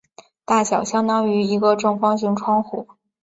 [0.45, 2.87] 大小相当于一个正方形窗户。